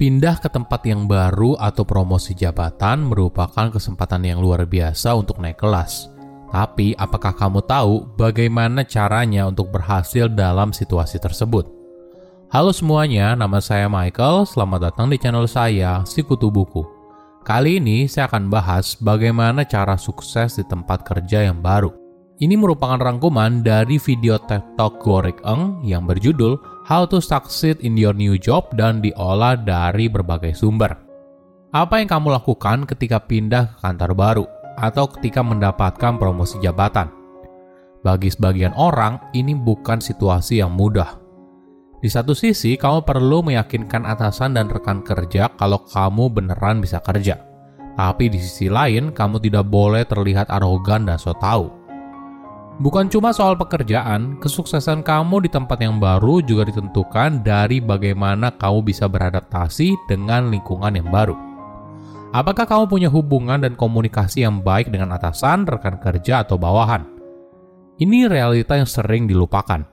[0.00, 5.60] Pindah ke tempat yang baru atau promosi jabatan merupakan kesempatan yang luar biasa untuk naik
[5.60, 6.08] kelas.
[6.48, 11.68] Tapi, apakah kamu tahu bagaimana caranya untuk berhasil dalam situasi tersebut?
[12.48, 14.48] Halo semuanya, nama saya Michael.
[14.48, 16.80] Selamat datang di channel saya, Sikutu Buku.
[17.44, 21.99] Kali ini saya akan bahas bagaimana cara sukses di tempat kerja yang baru.
[22.40, 26.56] Ini merupakan rangkuman dari video TED Talk Gorek Eng yang berjudul
[26.88, 30.88] How to Succeed in Your New Job dan diolah dari berbagai sumber.
[31.76, 34.46] Apa yang kamu lakukan ketika pindah ke kantor baru
[34.80, 37.12] atau ketika mendapatkan promosi jabatan?
[38.00, 41.20] Bagi sebagian orang, ini bukan situasi yang mudah.
[42.00, 47.36] Di satu sisi, kamu perlu meyakinkan atasan dan rekan kerja kalau kamu beneran bisa kerja.
[48.00, 51.79] Tapi di sisi lain, kamu tidak boleh terlihat arogan dan so tau
[52.80, 58.88] Bukan cuma soal pekerjaan, kesuksesan kamu di tempat yang baru juga ditentukan dari bagaimana kamu
[58.88, 61.36] bisa beradaptasi dengan lingkungan yang baru.
[62.32, 67.04] Apakah kamu punya hubungan dan komunikasi yang baik dengan atasan, rekan kerja, atau bawahan?
[68.00, 69.84] Ini realita yang sering dilupakan.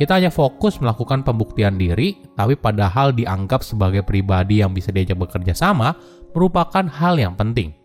[0.00, 5.52] Kita hanya fokus melakukan pembuktian diri, tapi padahal dianggap sebagai pribadi yang bisa diajak bekerja
[5.52, 5.92] sama
[6.32, 7.79] merupakan hal yang penting.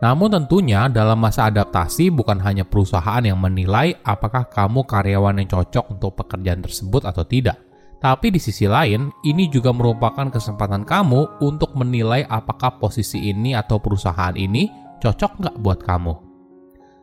[0.00, 5.92] Namun tentunya dalam masa adaptasi bukan hanya perusahaan yang menilai apakah kamu karyawan yang cocok
[5.92, 7.60] untuk pekerjaan tersebut atau tidak.
[8.00, 13.76] Tapi di sisi lain, ini juga merupakan kesempatan kamu untuk menilai apakah posisi ini atau
[13.76, 14.72] perusahaan ini
[15.04, 16.14] cocok nggak buat kamu.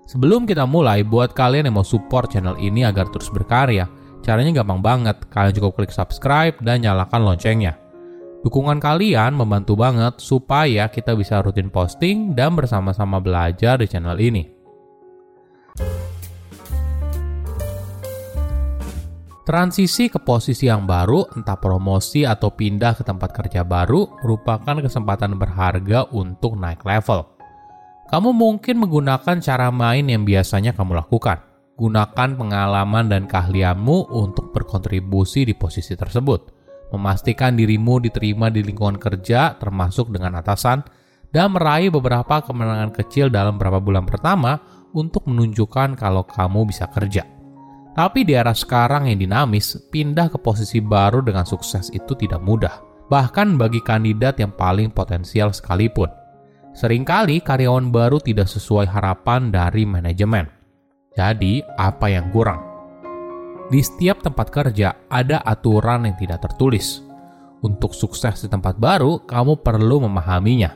[0.09, 3.85] Sebelum kita mulai, buat kalian yang mau support channel ini agar terus berkarya,
[4.25, 5.21] caranya gampang banget.
[5.29, 7.77] Kalian cukup klik subscribe dan nyalakan loncengnya.
[8.37, 14.45] Dukungan kalian membantu banget supaya kita bisa rutin posting dan bersama-sama belajar di channel ini.
[19.41, 25.39] Transisi ke posisi yang baru, entah promosi atau pindah ke tempat kerja baru, merupakan kesempatan
[25.39, 27.23] berharga untuk naik level.
[28.11, 31.41] Kamu mungkin menggunakan cara main yang biasanya kamu lakukan.
[31.79, 36.56] Gunakan pengalaman dan keahlianmu untuk berkontribusi di posisi tersebut
[36.93, 40.83] memastikan dirimu diterima di lingkungan kerja termasuk dengan atasan,
[41.31, 44.59] dan meraih beberapa kemenangan kecil dalam beberapa bulan pertama
[44.95, 47.27] untuk menunjukkan kalau kamu bisa kerja.
[47.97, 52.85] Tapi di era sekarang yang dinamis, pindah ke posisi baru dengan sukses itu tidak mudah.
[53.09, 56.11] Bahkan bagi kandidat yang paling potensial sekalipun.
[56.77, 60.45] Seringkali karyawan baru tidak sesuai harapan dari manajemen.
[61.17, 62.66] Jadi, apa yang kurang?
[63.67, 67.03] Di setiap tempat kerja ada aturan yang tidak tertulis.
[67.59, 70.71] Untuk sukses di tempat baru, kamu perlu memahaminya.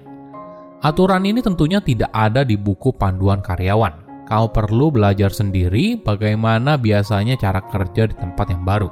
[0.84, 4.28] Aturan ini tentunya tidak ada di buku panduan karyawan.
[4.28, 8.92] Kamu perlu belajar sendiri bagaimana biasanya cara kerja di tempat yang baru.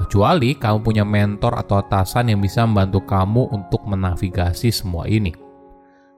[0.00, 5.36] Kecuali kamu punya mentor atau atasan yang bisa membantu kamu untuk menavigasi semua ini.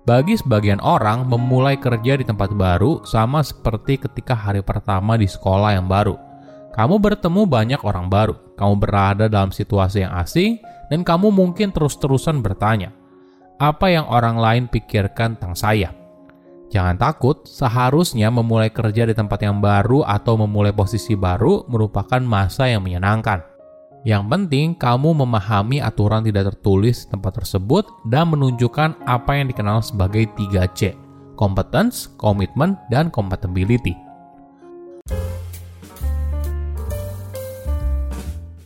[0.06, 5.74] Bagi sebagian orang, memulai kerja di tempat baru sama seperti ketika hari pertama di sekolah
[5.74, 6.33] yang baru
[6.74, 10.58] kamu bertemu banyak orang baru, kamu berada dalam situasi yang asing,
[10.90, 12.90] dan kamu mungkin terus-terusan bertanya,
[13.62, 15.94] apa yang orang lain pikirkan tentang saya?
[16.74, 22.66] Jangan takut, seharusnya memulai kerja di tempat yang baru atau memulai posisi baru merupakan masa
[22.66, 23.46] yang menyenangkan.
[24.02, 30.26] Yang penting, kamu memahami aturan tidak tertulis tempat tersebut dan menunjukkan apa yang dikenal sebagai
[30.34, 30.98] 3C,
[31.38, 34.03] competence, commitment, dan compatibility.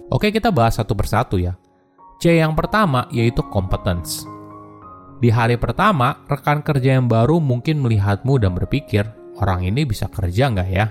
[0.09, 1.53] Oke, kita bahas satu persatu ya.
[2.17, 4.25] C yang pertama yaitu competence.
[5.21, 9.05] Di hari pertama, rekan kerja yang baru mungkin melihatmu dan berpikir,
[9.37, 10.89] orang ini bisa kerja nggak ya?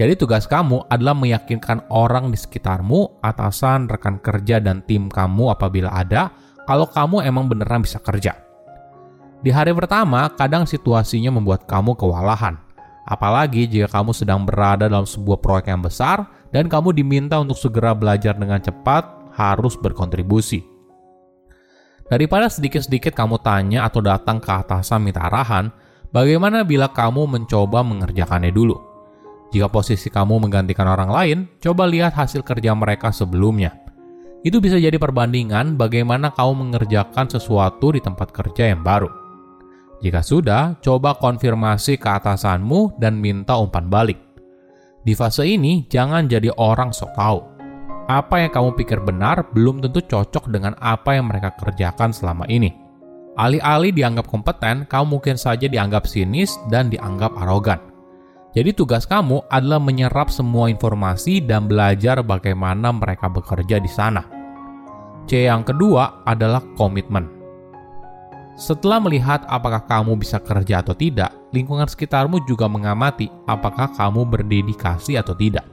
[0.00, 5.92] Jadi tugas kamu adalah meyakinkan orang di sekitarmu, atasan, rekan kerja, dan tim kamu apabila
[5.92, 6.32] ada,
[6.64, 8.32] kalau kamu emang beneran bisa kerja.
[9.42, 12.56] Di hari pertama, kadang situasinya membuat kamu kewalahan.
[13.02, 17.96] Apalagi jika kamu sedang berada dalam sebuah proyek yang besar dan kamu diminta untuk segera
[17.96, 20.62] belajar dengan cepat, harus berkontribusi.
[22.12, 25.72] Daripada sedikit-sedikit kamu tanya atau datang ke atasan minta arahan,
[26.12, 28.76] bagaimana bila kamu mencoba mengerjakannya dulu?
[29.52, 33.72] Jika posisi kamu menggantikan orang lain, coba lihat hasil kerja mereka sebelumnya.
[34.44, 39.08] Itu bisa jadi perbandingan bagaimana kamu mengerjakan sesuatu di tempat kerja yang baru.
[40.02, 44.31] Jika sudah, coba konfirmasi ke atasanmu dan minta umpan balik.
[45.02, 47.38] Di fase ini, jangan jadi orang sok tahu.
[48.06, 52.70] Apa yang kamu pikir benar belum tentu cocok dengan apa yang mereka kerjakan selama ini.
[53.34, 57.82] Alih-alih dianggap kompeten, kamu mungkin saja dianggap sinis dan dianggap arogan.
[58.52, 64.22] Jadi tugas kamu adalah menyerap semua informasi dan belajar bagaimana mereka bekerja di sana.
[65.24, 67.41] C yang kedua adalah komitmen.
[68.52, 75.16] Setelah melihat apakah kamu bisa kerja atau tidak, lingkungan sekitarmu juga mengamati apakah kamu berdedikasi
[75.16, 75.64] atau tidak.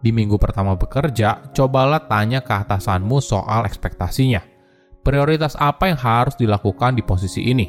[0.00, 4.40] Di minggu pertama bekerja, cobalah tanya ke atasanmu soal ekspektasinya.
[5.04, 7.68] Prioritas apa yang harus dilakukan di posisi ini?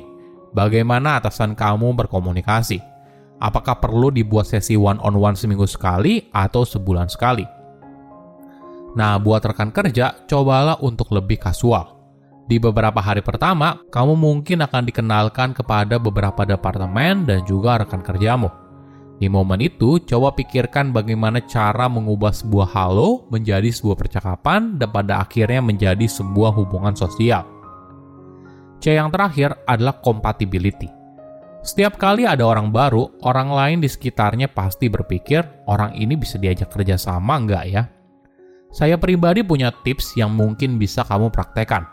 [0.52, 2.80] Bagaimana atasan kamu berkomunikasi?
[3.42, 7.44] Apakah perlu dibuat sesi one-on-one seminggu sekali atau sebulan sekali?
[8.92, 12.00] Nah, buat rekan kerja, cobalah untuk lebih kasual.
[12.50, 18.50] Di beberapa hari pertama, kamu mungkin akan dikenalkan kepada beberapa departemen dan juga rekan kerjamu.
[19.22, 25.22] Di momen itu, coba pikirkan bagaimana cara mengubah sebuah halo menjadi sebuah percakapan dan pada
[25.22, 27.46] akhirnya menjadi sebuah hubungan sosial.
[28.82, 30.90] C yang terakhir adalah compatibility.
[31.62, 36.74] Setiap kali ada orang baru, orang lain di sekitarnya pasti berpikir, orang ini bisa diajak
[36.74, 37.86] kerja sama nggak ya?
[38.74, 41.86] Saya pribadi punya tips yang mungkin bisa kamu praktekkan.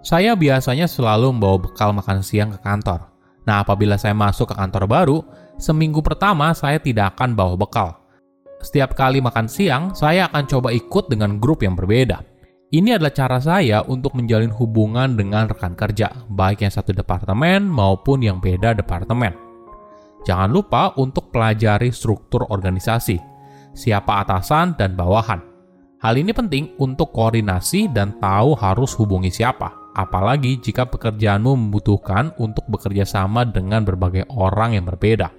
[0.00, 3.12] Saya biasanya selalu membawa bekal makan siang ke kantor.
[3.44, 5.18] Nah, apabila saya masuk ke kantor baru,
[5.60, 8.00] seminggu pertama saya tidak akan bawa bekal.
[8.60, 12.20] Setiap kali makan siang, saya akan coba ikut dengan grup yang berbeda.
[12.70, 18.22] Ini adalah cara saya untuk menjalin hubungan dengan rekan kerja, baik yang satu departemen maupun
[18.22, 19.34] yang beda departemen.
[20.22, 23.30] Jangan lupa untuk pelajari struktur organisasi
[23.74, 25.40] siapa atasan dan bawahan.
[26.00, 32.66] Hal ini penting untuk koordinasi dan tahu harus hubungi siapa, apalagi jika pekerjaanmu membutuhkan untuk
[32.70, 35.30] bekerja sama dengan berbagai orang yang berbeda.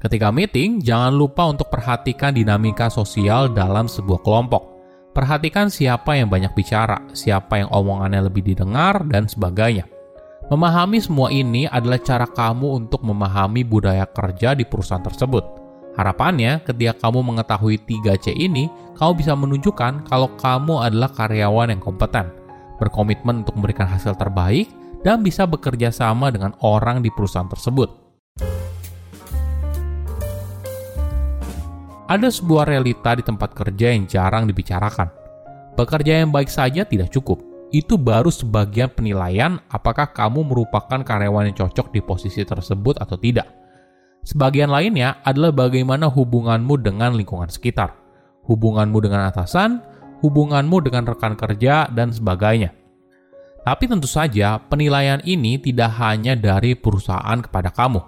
[0.00, 4.62] Ketika meeting, jangan lupa untuk perhatikan dinamika sosial dalam sebuah kelompok.
[5.12, 9.84] Perhatikan siapa yang banyak bicara, siapa yang omongannya lebih didengar, dan sebagainya.
[10.48, 15.60] Memahami semua ini adalah cara kamu untuk memahami budaya kerja di perusahaan tersebut
[15.98, 22.30] Harapannya, ketika kamu mengetahui 3C ini, kamu bisa menunjukkan kalau kamu adalah karyawan yang kompeten,
[22.80, 24.72] berkomitmen untuk memberikan hasil terbaik,
[25.04, 28.00] dan bisa bekerja sama dengan orang di perusahaan tersebut.
[32.10, 35.06] Ada sebuah realita di tempat kerja yang jarang dibicarakan.
[35.78, 37.38] Bekerja yang baik saja tidak cukup.
[37.70, 43.46] Itu baru sebagian penilaian apakah kamu merupakan karyawan yang cocok di posisi tersebut atau tidak.
[44.26, 47.94] Sebagian lainnya adalah bagaimana hubunganmu dengan lingkungan sekitar,
[48.50, 49.78] hubunganmu dengan atasan,
[50.20, 52.72] hubunganmu dengan rekan kerja, dan sebagainya.
[53.60, 58.00] Tapi tentu saja, penilaian ini tidak hanya dari perusahaan kepada kamu.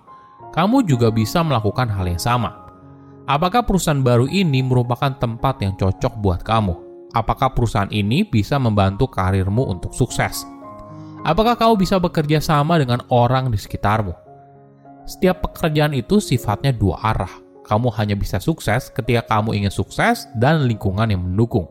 [0.52, 2.68] Kamu juga bisa melakukan hal yang sama.
[3.24, 6.74] Apakah perusahaan baru ini merupakan tempat yang cocok buat kamu?
[7.16, 10.44] Apakah perusahaan ini bisa membantu karirmu untuk sukses?
[11.24, 14.12] Apakah kamu bisa bekerja sama dengan orang di sekitarmu?
[15.08, 17.32] Setiap pekerjaan itu sifatnya dua arah.
[17.62, 21.70] Kamu hanya bisa sukses ketika kamu ingin sukses dan lingkungan yang mendukung.